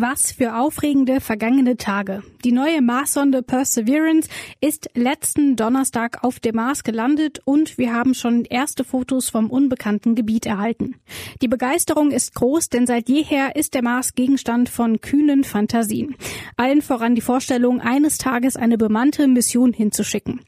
[0.00, 2.22] Was für aufregende vergangene Tage.
[2.44, 4.28] Die neue Marssonde Perseverance
[4.60, 10.14] ist letzten Donnerstag auf dem Mars gelandet und wir haben schon erste Fotos vom unbekannten
[10.14, 10.94] Gebiet erhalten.
[11.42, 16.14] Die Begeisterung ist groß, denn seit jeher ist der Mars Gegenstand von kühnen Fantasien.
[16.56, 20.42] Allen voran die Vorstellung, eines Tages eine bemannte Mission hinzuschicken.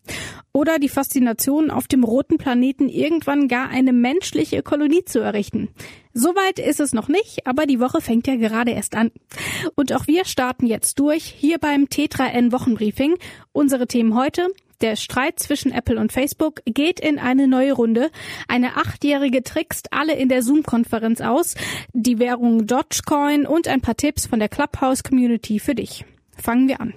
[0.52, 5.68] Oder die Faszination, auf dem roten Planeten irgendwann gar eine menschliche Kolonie zu errichten.
[6.12, 9.12] Soweit ist es noch nicht, aber die Woche fängt ja gerade erst an.
[9.76, 13.16] Und auch wir starten jetzt durch, hier beim Tetra N Wochenbriefing.
[13.52, 14.48] Unsere Themen heute,
[14.80, 18.10] der Streit zwischen Apple und Facebook geht in eine neue Runde.
[18.48, 21.54] Eine Achtjährige trickst alle in der Zoom-Konferenz aus.
[21.92, 26.04] Die Währung Dogecoin und ein paar Tipps von der Clubhouse-Community für dich.
[26.36, 26.94] Fangen wir an.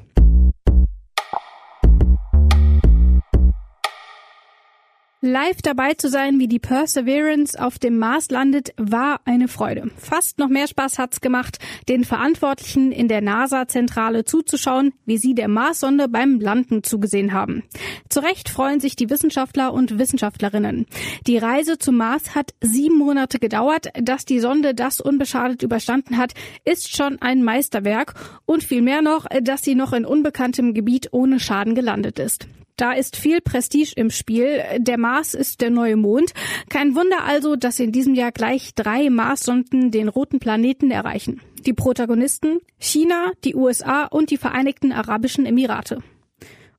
[5.26, 9.90] Live dabei zu sein, wie die Perseverance auf dem Mars landet, war eine Freude.
[9.96, 15.48] Fast noch mehr Spaß hat's gemacht, den Verantwortlichen in der NASA-Zentrale zuzuschauen, wie sie der
[15.48, 17.63] Marssonde beim Landen zugesehen haben.
[18.10, 20.88] Zu Recht freuen sich die Wissenschaftler und Wissenschaftlerinnen.
[21.26, 23.91] Die Reise zum Mars hat sieben Monate gedauert.
[24.02, 26.34] Dass die Sonde das unbeschadet überstanden hat,
[26.65, 28.15] ist schon ein Meisterwerk
[28.46, 32.46] und vielmehr noch, dass sie noch in unbekanntem Gebiet ohne Schaden gelandet ist.
[32.77, 34.63] Da ist viel Prestige im Spiel.
[34.77, 36.34] Der Mars ist der neue Mond.
[36.70, 41.41] Kein Wunder also, dass in diesem Jahr gleich drei Marssonden den roten Planeten erreichen.
[41.65, 45.99] Die Protagonisten China, die USA und die Vereinigten Arabischen Emirate.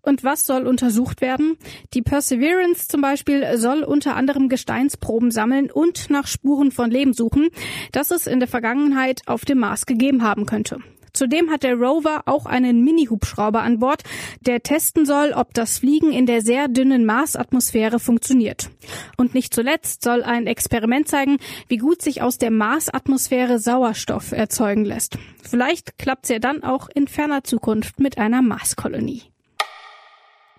[0.02, 1.56] Und was soll untersucht werden?
[1.94, 7.48] Die Perseverance zum Beispiel soll unter anderem Gesteinsproben sammeln und nach Spuren von Leben suchen,
[7.92, 10.78] das es in der Vergangenheit auf dem Mars gegeben haben könnte.
[11.14, 14.02] Zudem hat der Rover auch einen Mini-Hubschrauber an Bord,
[14.40, 18.70] der testen soll, ob das Fliegen in der sehr dünnen Marsatmosphäre funktioniert.
[19.16, 24.84] Und nicht zuletzt soll ein Experiment zeigen, wie gut sich aus der Marsatmosphäre Sauerstoff erzeugen
[24.84, 25.16] lässt.
[25.42, 29.22] Vielleicht klappt's ja dann auch in ferner Zukunft mit einer Marskolonie.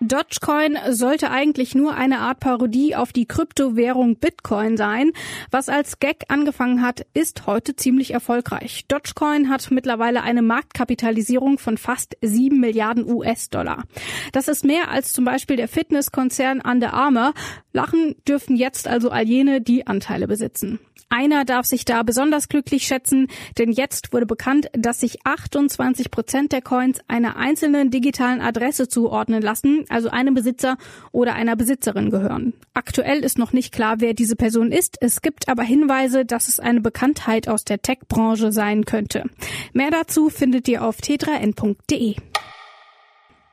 [0.00, 5.12] Dogecoin sollte eigentlich nur eine Art Parodie auf die Kryptowährung Bitcoin sein.
[5.50, 8.84] Was als Gag angefangen hat, ist heute ziemlich erfolgreich.
[8.88, 13.84] Dogecoin hat mittlerweile eine Marktkapitalisierung von fast sieben Milliarden US-Dollar.
[14.32, 17.32] Das ist mehr als zum Beispiel der Fitnesskonzern Under Armour.
[17.72, 20.78] Lachen dürfen jetzt also all jene, die Anteile besitzen.
[21.08, 26.52] Einer darf sich da besonders glücklich schätzen, denn jetzt wurde bekannt, dass sich 28 Prozent
[26.52, 30.76] der Coins einer einzelnen digitalen Adresse zuordnen lassen, also einem Besitzer
[31.12, 32.54] oder einer Besitzerin gehören.
[32.74, 34.96] Aktuell ist noch nicht klar, wer diese Person ist.
[35.00, 39.24] Es gibt aber Hinweise, dass es eine Bekanntheit aus der Tech-Branche sein könnte.
[39.72, 42.16] Mehr dazu findet ihr auf t3n.de.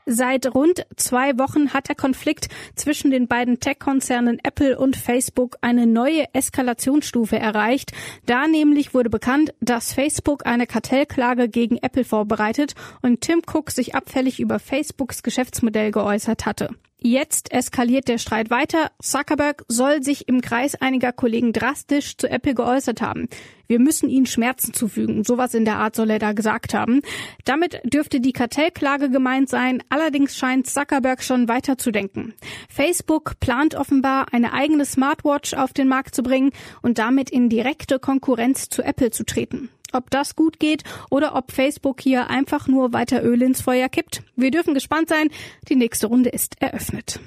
[0.06, 5.88] Seit rund zwei Wochen hat der Konflikt zwischen den beiden Tech-Konzernen Apple und Facebook eine
[5.88, 7.94] neue Eskalationsstufe erreicht.
[8.26, 13.96] Da nämlich wurde bekannt, dass Facebook eine Kartellklage gegen Apple vorbereitet und Tim Cook sich
[13.96, 16.70] abfällig über Facebooks Geschäftsmodell geäußert hatte.
[17.06, 18.90] Jetzt eskaliert der Streit weiter.
[19.02, 23.28] Zuckerberg soll sich im Kreis einiger Kollegen drastisch zu Apple geäußert haben.
[23.68, 25.26] Wir müssen ihnen Schmerzen zufügen.
[25.26, 27.02] Sowas in der Art soll er da gesagt haben.
[27.44, 29.84] Damit dürfte die Kartellklage gemeint sein.
[29.90, 32.36] Allerdings scheint Zuckerberg schon weiter zu denken.
[32.70, 38.00] Facebook plant offenbar eine eigene Smartwatch auf den Markt zu bringen und damit in direkte
[38.00, 42.94] Konkurrenz zu Apple zu treten ob das gut geht oder ob Facebook hier einfach nur
[42.94, 44.24] weiter Öl ins Feuer kippt.
[44.36, 45.30] Wir dürfen gespannt sein.
[45.70, 47.20] Die nächste Runde ist eröffnet.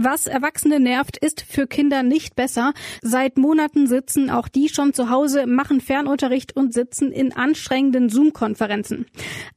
[0.00, 2.72] Was Erwachsene nervt, ist für Kinder nicht besser.
[3.02, 9.06] Seit Monaten sitzen auch die schon zu Hause, machen Fernunterricht und sitzen in anstrengenden Zoom-Konferenzen.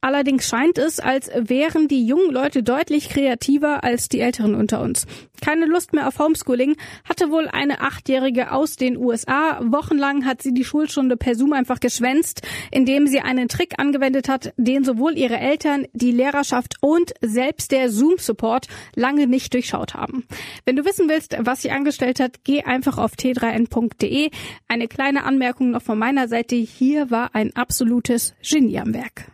[0.00, 5.06] Allerdings scheint es, als wären die jungen Leute deutlich kreativer als die Älteren unter uns.
[5.40, 6.76] Keine Lust mehr auf Homeschooling
[7.08, 9.60] hatte wohl eine Achtjährige aus den USA.
[9.62, 14.54] Wochenlang hat sie die Schulstunde per Zoom einfach geschwänzt, indem sie einen Trick angewendet hat,
[14.56, 20.24] den sowohl ihre Eltern, die Lehrerschaft und selbst der Zoom-Support lange nicht durchschaut haben.
[20.64, 24.30] Wenn du wissen willst, was sie angestellt hat, geh einfach auf t3n.de.
[24.68, 26.56] Eine kleine Anmerkung noch von meiner Seite.
[26.56, 29.32] Hier war ein absolutes Genie am Werk.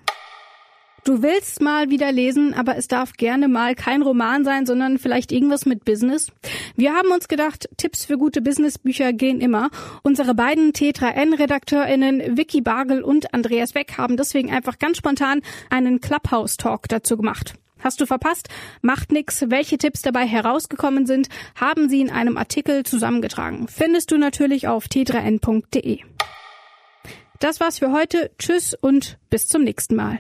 [1.09, 5.33] Du willst mal wieder lesen, aber es darf gerne mal kein Roman sein, sondern vielleicht
[5.33, 6.31] irgendwas mit Business.
[6.77, 9.71] Wir haben uns gedacht, Tipps für gute Businessbücher gehen immer.
[10.03, 15.41] Unsere beiden T3N-RedakteurInnen Vicky Bargel und Andreas Weck haben deswegen einfach ganz spontan
[15.71, 17.55] einen Clubhouse-Talk dazu gemacht.
[17.81, 18.49] Hast du verpasst?
[18.83, 19.45] Macht nix.
[19.49, 23.69] Welche Tipps dabei herausgekommen sind, haben sie in einem Artikel zusammengetragen.
[23.69, 26.01] Findest du natürlich auf t3n.de.
[27.41, 28.31] Das war's für heute.
[28.39, 30.19] Tschüss und bis zum nächsten Mal.